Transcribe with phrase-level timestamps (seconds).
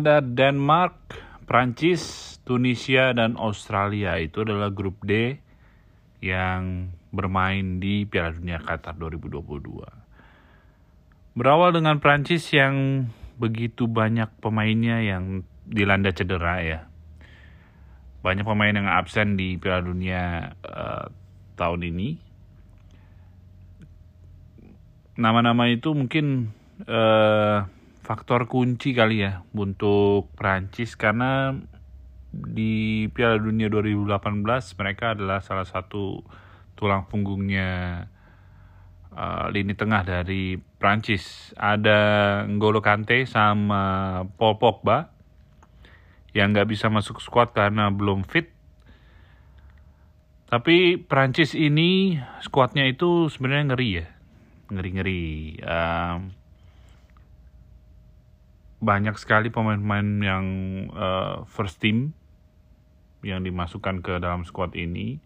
[0.00, 0.96] ada Denmark,
[1.44, 4.16] Prancis, Tunisia, dan Australia.
[4.16, 5.36] Itu adalah grup D
[6.24, 11.36] yang bermain di Piala Dunia Qatar 2022.
[11.36, 16.80] Berawal dengan Prancis yang begitu banyak pemainnya yang dilanda cedera ya.
[18.20, 21.08] Banyak pemain yang absen di Piala Dunia uh,
[21.56, 22.08] tahun ini.
[25.20, 26.52] Nama-nama itu mungkin
[26.88, 27.68] uh,
[28.10, 31.54] faktor kunci kali ya untuk Prancis karena
[32.34, 34.42] di Piala Dunia 2018
[34.74, 36.18] mereka adalah salah satu
[36.74, 38.02] tulang punggungnya
[39.14, 41.54] uh, lini tengah dari Prancis.
[41.54, 45.14] Ada N'Golo Kante sama Paul Pogba
[46.34, 48.50] yang nggak bisa masuk squad karena belum fit.
[50.50, 54.06] Tapi Prancis ini skuadnya itu sebenarnya ngeri ya,
[54.66, 55.62] ngeri-ngeri.
[58.80, 60.46] Banyak sekali pemain-pemain yang
[60.96, 62.16] uh, first team
[63.20, 65.20] yang dimasukkan ke dalam squad ini.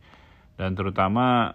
[0.59, 1.55] Dan terutama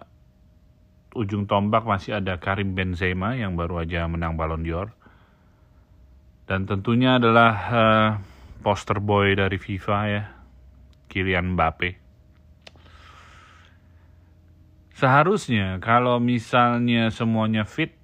[1.12, 4.96] ujung tombak masih ada Karim Benzema yang baru aja menang Ballon d'Or.
[6.48, 8.10] Dan tentunya adalah uh,
[8.64, 10.24] poster boy dari FIFA ya
[11.06, 12.00] Kylian Mbappe.
[14.96, 17.96] Seharusnya kalau misalnya semuanya fit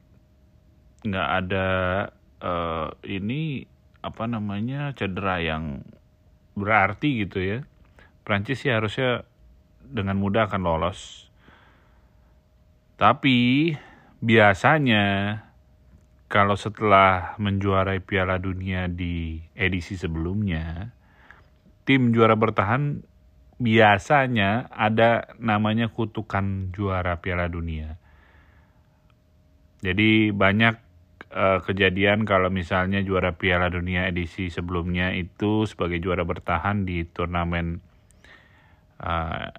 [1.05, 1.69] nggak ada
[2.41, 3.69] uh, ini
[4.02, 5.84] apa namanya cedera yang
[6.56, 7.58] berarti gitu ya.
[8.27, 9.22] Prancis sih harusnya
[9.86, 11.30] dengan mudah akan lolos.
[12.97, 13.70] Tapi
[14.25, 15.05] biasanya
[16.27, 20.91] kalau setelah menjuarai Piala Dunia di edisi sebelumnya,
[21.87, 23.04] tim juara bertahan
[23.62, 27.94] biasanya ada namanya kutukan juara Piala Dunia.
[29.84, 30.85] Jadi banyak
[31.32, 37.81] uh, kejadian kalau misalnya juara Piala Dunia edisi sebelumnya itu sebagai juara bertahan di turnamen
[39.03, 39.50] uh,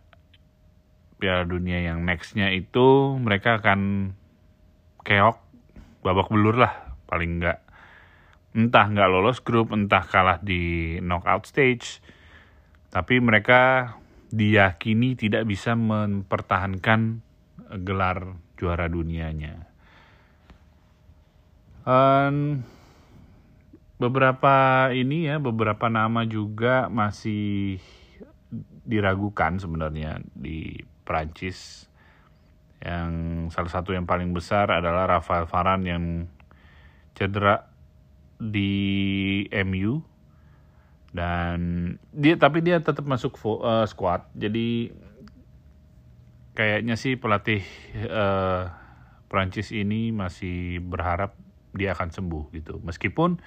[1.18, 4.14] Piala Dunia yang nextnya itu mereka akan
[5.02, 5.38] keok
[6.06, 7.60] babak belur lah paling enggak
[8.56, 12.00] entah nggak lolos grup entah kalah di knockout stage
[12.90, 13.94] tapi mereka
[14.32, 17.24] diyakini tidak bisa mempertahankan
[17.84, 19.67] gelar juara dunianya
[21.88, 22.68] Um,
[23.96, 27.80] beberapa ini ya, beberapa nama juga masih
[28.84, 31.88] diragukan sebenarnya di Prancis.
[32.84, 33.12] Yang
[33.56, 36.06] salah satu yang paling besar adalah Rafael Varane yang
[37.16, 37.72] cedera
[38.38, 40.04] di MU
[41.10, 41.58] dan
[42.14, 44.28] dia tapi dia tetap masuk uh, squad.
[44.36, 44.92] Jadi
[46.52, 47.64] kayaknya sih pelatih
[48.12, 48.70] uh,
[49.32, 52.80] Prancis ini masih berharap dia akan sembuh gitu.
[52.84, 53.40] Meskipun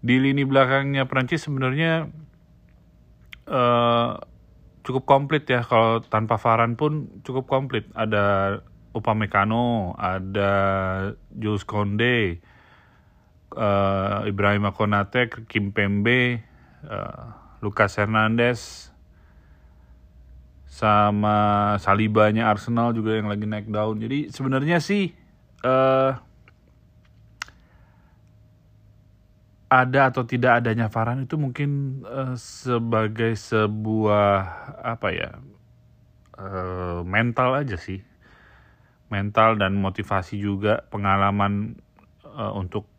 [0.00, 2.10] di lini belakangnya Prancis sebenarnya
[3.48, 4.20] uh,
[4.86, 7.88] cukup komplit ya kalau tanpa Varan pun cukup komplit.
[7.96, 8.58] Ada
[8.96, 10.52] Upamecano, ada
[11.28, 12.40] Jules Konde,
[13.52, 16.40] uh, Ibrahim Konate, Kim Pembe,
[16.88, 18.88] uh, Lucas Hernandez,
[20.64, 24.00] sama Salibanya Arsenal juga yang lagi naik daun.
[24.00, 25.12] Jadi sebenarnya sih
[25.64, 26.16] uh,
[29.66, 34.30] ada atau tidak adanya Farhan itu mungkin uh, sebagai sebuah
[34.78, 35.30] apa ya
[36.38, 38.02] uh, mental aja sih.
[39.06, 41.78] Mental dan motivasi juga pengalaman
[42.26, 42.90] uh, untuk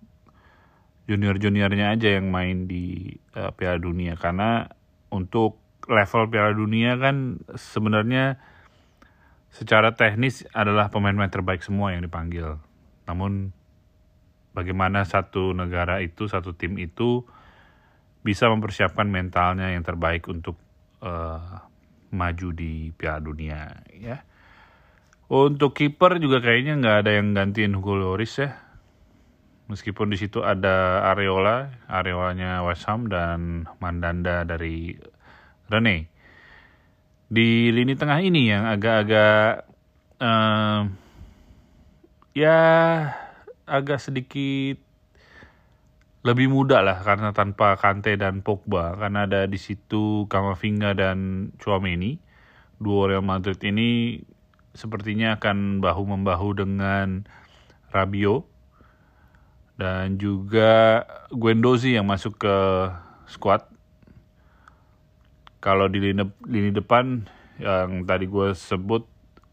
[1.07, 4.19] junior-juniornya aja yang main di uh, Piala Dunia.
[4.19, 4.67] Karena
[5.11, 8.39] untuk level Piala Dunia kan sebenarnya
[9.51, 12.59] secara teknis adalah pemain-pemain terbaik semua yang dipanggil.
[13.07, 13.55] Namun
[14.57, 17.21] bagaimana satu negara itu, satu tim itu
[18.25, 20.57] bisa mempersiapkan mentalnya yang terbaik untuk
[21.05, 21.61] uh,
[22.09, 24.25] maju di Piala Dunia ya.
[25.29, 28.57] Untuk kiper juga kayaknya nggak ada yang gantiin Hugo Lloris ya.
[29.67, 34.95] Meskipun di situ ada Areola, Areolanya West Ham dan Mandanda dari
[35.67, 36.07] Rene.
[37.27, 39.67] Di lini tengah ini yang agak-agak
[40.23, 40.87] uh,
[42.31, 42.59] ya
[43.67, 44.79] agak sedikit
[46.25, 48.95] lebih mudah lah karena tanpa Kante dan Pogba.
[48.95, 52.17] Karena ada di situ Kamavinga dan Chouameni
[52.79, 54.23] dua Real Madrid ini
[54.73, 57.25] sepertinya akan bahu membahu dengan
[57.89, 58.45] Rabio
[59.77, 62.55] dan juga Guendouzi yang masuk ke
[63.29, 63.65] squad.
[65.57, 67.25] Kalau di lini, lini depan
[67.57, 69.05] yang tadi gue sebut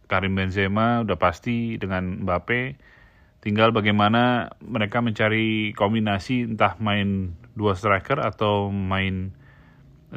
[0.05, 2.76] Karim Benzema udah pasti dengan Mbappe
[3.44, 9.37] Tinggal bagaimana mereka mencari kombinasi entah main dua striker atau main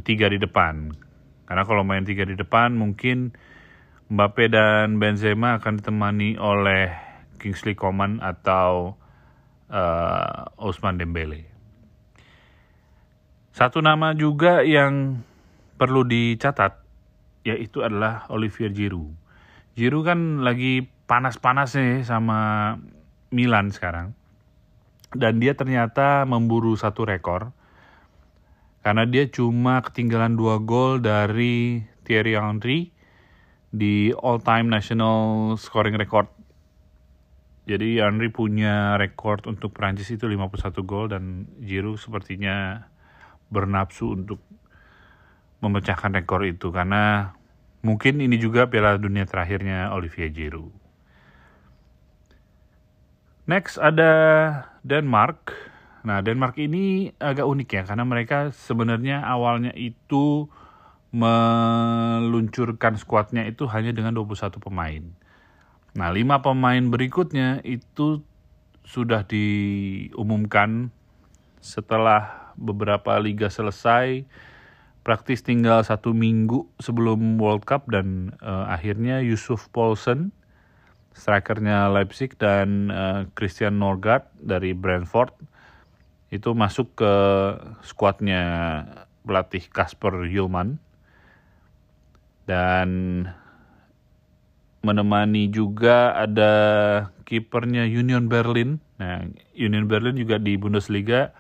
[0.08, 0.96] tiga di depan.
[1.44, 3.36] Karena kalau main tiga di depan mungkin
[4.08, 6.96] Mbappe dan Benzema akan ditemani oleh
[7.36, 8.96] Kingsley Coman atau
[9.68, 11.52] uh, Osman Dembele.
[13.52, 15.20] Satu nama juga yang
[15.76, 16.80] perlu dicatat
[17.44, 19.12] yaitu adalah Olivier Giroud.
[19.76, 22.40] Giroud kan lagi panas-panasnya sama
[23.32, 24.16] Milan sekarang.
[25.16, 27.56] Dan dia ternyata memburu satu rekor.
[28.84, 32.96] Karena dia cuma ketinggalan dua gol dari Thierry Henry
[33.68, 36.32] di all-time national scoring record.
[37.68, 42.88] Jadi Henry punya rekor untuk Prancis itu 51 gol dan Giroud sepertinya
[43.52, 44.40] bernapsu untuk
[45.60, 47.36] memecahkan rekor itu karena
[47.84, 50.87] mungkin ini juga Piala Dunia terakhirnya Olivier Giroud.
[53.48, 54.12] Next ada
[54.84, 55.56] Denmark.
[56.04, 60.52] Nah, Denmark ini agak unik ya karena mereka sebenarnya awalnya itu
[61.16, 65.04] meluncurkan skuadnya itu hanya dengan 21 pemain.
[65.96, 68.20] Nah, lima pemain berikutnya itu
[68.84, 70.92] sudah diumumkan
[71.64, 74.28] setelah beberapa liga selesai,
[75.08, 80.36] praktis tinggal satu minggu sebelum World Cup dan uh, akhirnya Yusuf Paulsen
[81.18, 85.34] strikernya Leipzig dan uh, Christian Norgard dari Brentford
[86.30, 87.14] itu masuk ke
[87.82, 88.44] skuadnya
[89.26, 90.78] pelatih Kasper Yulman
[92.48, 92.90] dan
[94.86, 96.54] menemani juga ada
[97.28, 98.80] kipernya Union Berlin.
[99.02, 101.36] Nah, Union Berlin juga di Bundesliga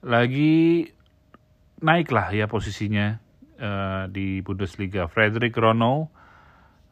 [0.00, 0.88] lagi
[1.82, 3.20] naik lah ya posisinya
[3.60, 5.10] uh, di Bundesliga.
[5.10, 6.08] Frederick Ronald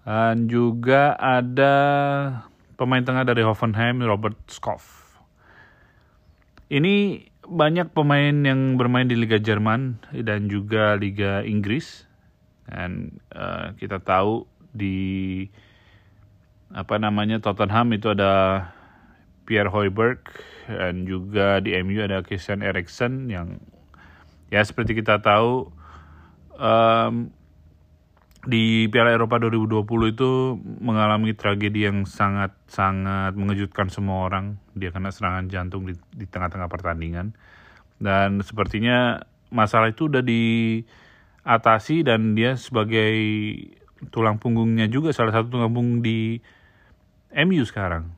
[0.05, 1.75] dan juga ada
[2.77, 5.17] pemain tengah dari Hoffenheim, Robert Skoff.
[6.69, 12.09] Ini banyak pemain yang bermain di Liga Jerman dan juga Liga Inggris.
[12.65, 15.45] Dan uh, kita tahu di
[16.73, 18.67] apa namanya Tottenham itu ada
[19.45, 20.25] Pierre Hoiberg
[20.67, 23.61] dan juga di MU ada Christian Eriksen yang
[24.49, 25.69] ya seperti kita tahu
[26.57, 27.29] um,
[28.45, 34.61] di Piala Eropa 2020 itu mengalami tragedi yang sangat-sangat mengejutkan semua orang.
[34.77, 35.97] Dia kena serangan jantung di,
[36.29, 37.33] tengah-tengah pertandingan.
[37.97, 43.17] Dan sepertinya masalah itu udah diatasi dan dia sebagai
[44.13, 46.41] tulang punggungnya juga salah satu tulang punggung di
[47.33, 48.13] MU sekarang.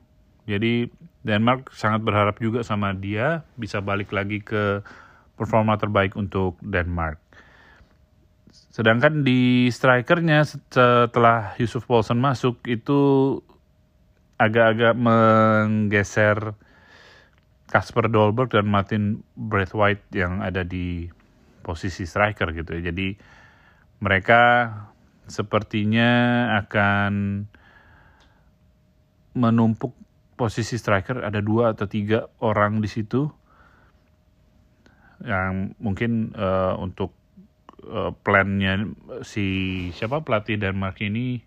[0.47, 0.91] Jadi
[1.23, 4.83] Denmark sangat berharap juga sama dia bisa balik lagi ke
[5.35, 7.26] performa terbaik untuk Denmark.
[8.77, 13.01] Sedangkan di strikernya setelah Yusuf Paulsen masuk itu
[14.37, 16.53] agak-agak menggeser
[17.73, 21.09] Kasper Dolberg dan Martin Braithwaite yang ada di
[21.65, 22.93] posisi striker gitu ya.
[22.93, 23.17] Jadi
[23.97, 24.69] mereka
[25.25, 27.43] sepertinya akan
[29.33, 29.97] menumpuk
[30.37, 33.25] posisi striker ada dua atau tiga orang di situ
[35.25, 37.16] yang mungkin uh, untuk
[37.85, 38.89] uh, plannya
[39.21, 39.45] si
[39.93, 41.41] siapa pelatih Denmark ini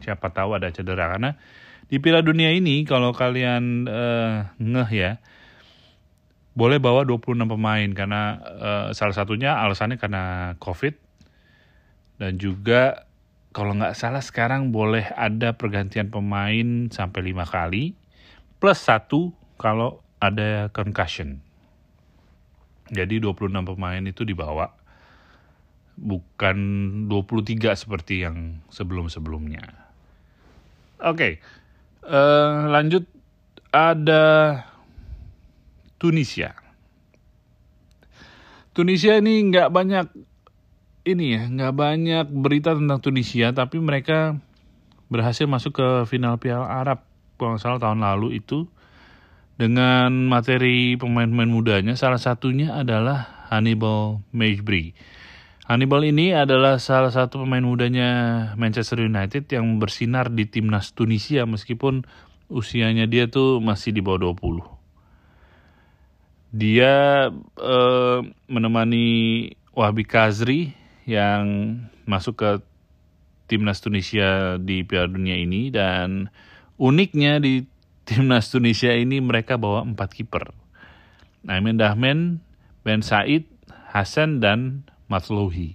[0.00, 1.36] siapa tahu ada cedera karena
[1.86, 5.20] di Piala Dunia ini kalau kalian uh, ngeh ya
[6.52, 10.96] boleh bawa 26 pemain karena uh, salah satunya alasannya karena Covid
[12.20, 13.08] dan juga
[13.52, 17.96] kalau nggak salah sekarang boleh ada pergantian pemain sampai lima kali
[18.60, 21.42] plus satu kalau ada concussion.
[22.92, 24.68] Jadi 26 pemain itu dibawa
[25.96, 26.56] bukan
[27.08, 29.64] 23 seperti yang sebelum-sebelumnya.
[31.02, 31.32] Oke, okay.
[32.06, 33.04] uh, eh, lanjut
[33.72, 34.24] ada
[35.96, 36.52] Tunisia.
[38.72, 40.06] Tunisia ini nggak banyak
[41.08, 44.38] ini ya, nggak banyak berita tentang Tunisia, tapi mereka
[45.12, 47.04] berhasil masuk ke final Piala Arab
[47.36, 48.64] kalau salah tahun lalu itu
[49.62, 54.90] dengan materi pemain-pemain mudanya salah satunya adalah Hannibal Mejbri.
[55.70, 58.10] Hannibal ini adalah salah satu pemain mudanya
[58.58, 62.02] Manchester United yang bersinar di timnas Tunisia meskipun
[62.50, 64.66] usianya dia tuh masih di bawah 20.
[66.58, 68.18] Dia eh,
[68.50, 69.06] menemani
[69.78, 70.74] Wahbi Kazri
[71.06, 72.50] yang masuk ke
[73.46, 76.34] timnas Tunisia di Piala Dunia ini dan
[76.82, 77.62] uniknya di
[78.04, 80.50] timnas Tunisia ini mereka bawa empat kiper.
[81.46, 82.38] Aiman Dahmen,
[82.86, 83.46] Ben Said,
[83.90, 85.74] Hasan dan Matluhi.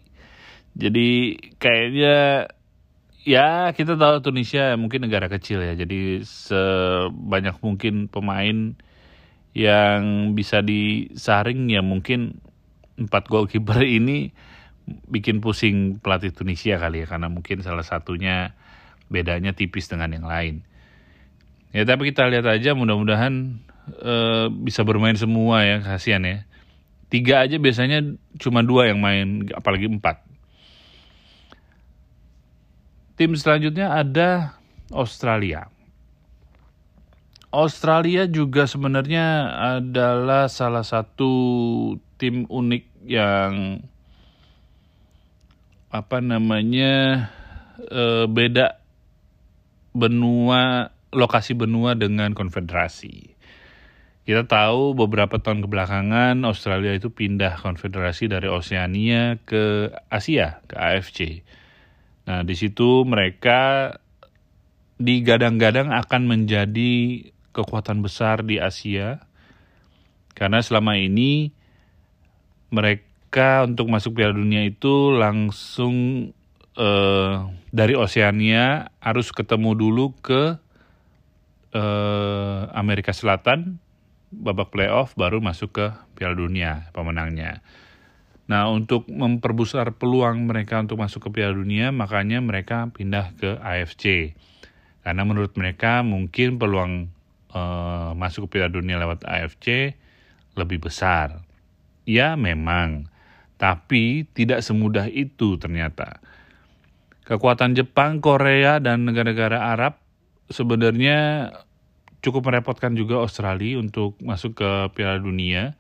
[0.78, 2.48] Jadi kayaknya
[3.28, 8.78] ya kita tahu Tunisia mungkin negara kecil ya, jadi sebanyak mungkin pemain
[9.58, 12.38] yang bisa disaring ya mungkin
[13.02, 14.32] empat goalkeeper ini
[14.88, 18.56] bikin pusing pelatih Tunisia kali ya karena mungkin salah satunya
[19.10, 20.67] bedanya tipis dengan yang lain.
[21.76, 23.64] Ya tapi kita lihat aja mudah-mudahan
[24.00, 26.38] uh, bisa bermain semua ya kasihan ya.
[27.08, 28.04] Tiga aja biasanya
[28.40, 30.28] cuma dua yang main apalagi empat.
[33.18, 34.60] Tim selanjutnya ada
[34.94, 35.72] Australia.
[37.48, 41.32] Australia juga sebenarnya adalah salah satu
[42.20, 43.82] tim unik yang
[45.88, 47.26] apa namanya
[47.80, 48.78] e, beda
[49.96, 53.38] benua lokasi benua dengan konfederasi.
[54.28, 61.48] Kita tahu beberapa tahun kebelakangan Australia itu pindah konfederasi dari Oceania ke Asia, ke AFC.
[62.28, 63.96] Nah, di situ mereka
[65.00, 67.24] digadang-gadang akan menjadi
[67.56, 69.24] kekuatan besar di Asia
[70.38, 71.56] karena selama ini
[72.70, 76.30] mereka untuk masuk Piala Dunia itu langsung
[76.76, 77.34] eh,
[77.72, 80.60] dari Oceania harus ketemu dulu ke
[81.74, 83.80] eh, Amerika Selatan
[84.32, 85.86] babak playoff baru masuk ke
[86.20, 87.64] Piala Dunia pemenangnya.
[88.48, 94.36] Nah, untuk memperbesar peluang mereka untuk masuk ke Piala Dunia, makanya mereka pindah ke AFC.
[95.04, 97.12] Karena menurut mereka mungkin peluang
[97.52, 100.00] uh, masuk ke Piala Dunia lewat AFC
[100.56, 101.44] lebih besar.
[102.08, 103.12] Ya, memang.
[103.60, 106.24] Tapi tidak semudah itu ternyata.
[107.28, 110.00] Kekuatan Jepang, Korea, dan negara-negara Arab
[110.50, 111.52] sebenarnya
[112.24, 115.78] cukup merepotkan juga Australia untuk masuk ke Piala Dunia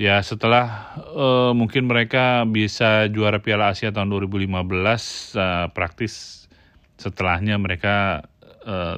[0.00, 6.48] Ya setelah uh, mungkin mereka bisa juara Piala Asia tahun 2015 uh, praktis
[6.96, 8.26] setelahnya mereka
[8.64, 8.96] uh,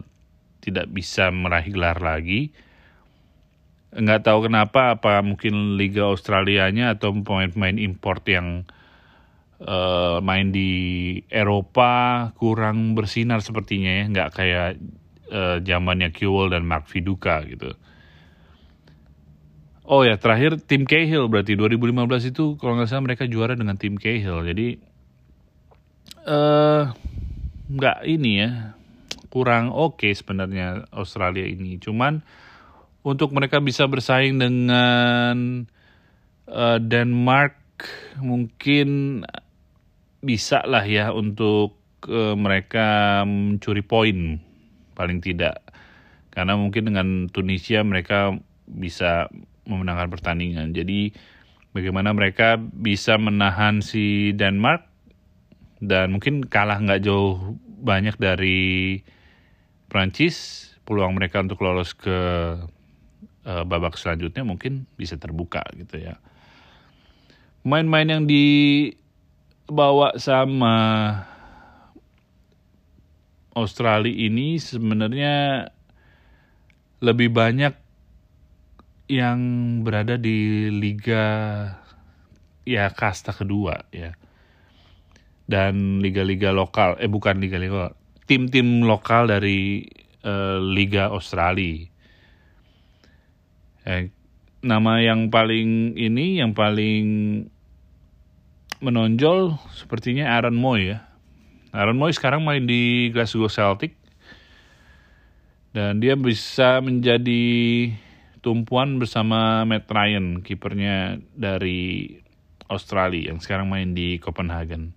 [0.63, 2.55] tidak bisa meraih gelar lagi.
[3.91, 8.63] Nggak tahu kenapa apa mungkin Liga Australianya atau pemain-pemain import yang
[9.65, 10.71] uh, main di
[11.33, 14.71] Eropa kurang bersinar sepertinya ya nggak kayak
[15.33, 17.73] uh, zamannya Kewell dan Mark Viduka gitu.
[19.85, 24.01] Oh ya, terakhir tim Cahill berarti 2015 itu kalau nggak salah mereka juara dengan tim
[24.01, 24.41] Cahill.
[24.49, 24.81] Jadi
[26.25, 26.89] uh,
[27.69, 28.51] nggak ini ya,
[29.29, 31.77] kurang oke okay sebenarnya Australia ini.
[31.77, 32.25] Cuman
[33.05, 35.69] untuk mereka bisa bersaing dengan
[36.49, 37.61] uh, Denmark
[38.25, 39.21] mungkin
[40.25, 41.77] bisa lah ya untuk
[42.09, 44.41] uh, mereka mencuri poin
[44.97, 45.61] paling tidak.
[46.33, 48.35] Karena mungkin dengan Tunisia mereka
[48.67, 49.29] bisa
[49.69, 50.73] memenangkan pertandingan.
[50.73, 51.13] Jadi
[51.77, 54.89] bagaimana mereka bisa menahan si Denmark
[55.85, 59.01] dan mungkin kalah nggak jauh banyak dari
[59.93, 60.71] Prancis.
[60.85, 62.13] Peluang mereka untuk lolos ke
[63.45, 66.21] uh, babak selanjutnya mungkin bisa terbuka gitu ya.
[67.65, 68.25] Main-main yang
[69.65, 70.77] dibawa sama
[73.57, 75.69] Australia ini sebenarnya
[77.01, 77.73] lebih banyak
[79.09, 79.41] yang
[79.85, 81.25] berada di liga
[82.69, 84.13] ya kasta kedua ya.
[85.45, 87.93] Dan liga-liga lokal eh bukan liga-liga
[88.25, 89.85] tim-tim lokal dari
[90.25, 91.85] uh, liga Australia.
[93.85, 94.09] Eh,
[94.65, 97.05] nama yang paling ini yang paling
[98.85, 101.09] menonjol sepertinya Aaron Moy ya
[101.73, 103.97] Aaron Moy sekarang main di Glasgow Celtic
[105.75, 107.91] dan dia bisa menjadi
[108.39, 112.13] tumpuan bersama Matt Ryan, kipernya dari
[112.71, 114.95] Australia yang sekarang main di Copenhagen.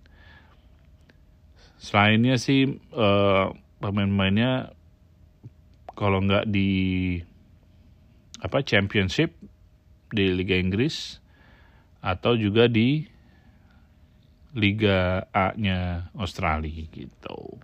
[1.82, 3.50] Selainnya sih uh,
[3.82, 4.70] pemain-pemainnya
[5.98, 6.70] kalau nggak di
[8.38, 9.34] apa Championship
[10.14, 11.18] di Liga Inggris
[11.98, 13.02] atau juga di
[14.58, 17.62] Liga A-nya Australia gitu.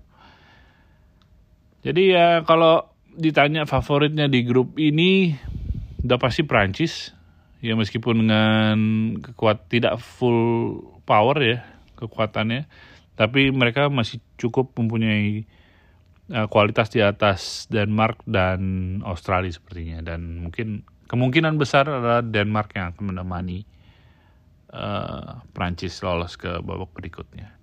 [1.83, 2.87] Jadi ya kalau
[3.19, 5.35] ditanya favoritnya di grup ini
[6.07, 7.11] udah pasti Prancis.
[7.65, 8.77] Ya meskipun dengan
[9.21, 11.59] kekuat tidak full power ya
[11.99, 12.71] kekuatannya.
[13.19, 15.49] Tapi mereka masih cukup mempunyai
[16.33, 18.61] uh, kualitas di atas Denmark dan
[19.05, 20.05] Australia sepertinya.
[20.05, 23.65] Dan mungkin kemungkinan besar adalah Denmark yang akan menemani
[24.75, 27.55] uh, Prancis lolos ke babak berikutnya.